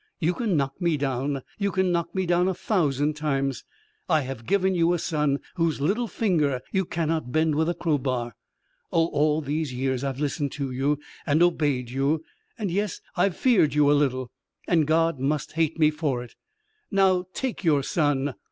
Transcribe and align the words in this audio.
You 0.19 0.33
can 0.33 0.57
knock 0.57 0.81
me 0.81 0.97
down. 0.97 1.43
You 1.59 1.69
can 1.71 1.91
knock 1.91 2.15
me 2.15 2.25
down 2.25 2.47
a 2.47 2.55
thousand 2.55 3.15
times. 3.15 3.63
I 4.09 4.21
have 4.21 4.47
given 4.47 4.73
you 4.73 4.93
a 4.93 4.97
son 4.97 5.37
whose 5.57 5.79
little 5.79 6.07
finger 6.07 6.61
you 6.71 6.85
cannot 6.85 7.31
bend 7.31 7.53
with 7.53 7.69
a 7.69 7.75
crow 7.75 7.99
bar. 7.99 8.35
Oh, 8.91 9.05
all 9.09 9.41
these 9.41 9.71
years 9.71 10.03
I've 10.03 10.19
listened 10.19 10.53
to 10.53 10.71
you 10.71 10.97
and 11.27 11.43
obeyed 11.43 11.91
you 11.91 12.23
and 12.57 12.71
yes, 12.71 12.99
I've 13.15 13.37
feared 13.37 13.75
you 13.75 13.91
a 13.91 13.93
little 13.93 14.31
and 14.67 14.87
God 14.87 15.19
must 15.19 15.51
hate 15.51 15.77
me 15.77 15.91
for 15.91 16.23
it. 16.23 16.33
Now 16.89 17.25
take 17.35 17.63
your 17.63 17.83
son. 17.83 18.33